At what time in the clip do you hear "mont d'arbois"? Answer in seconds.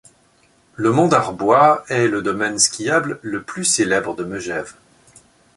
0.91-1.85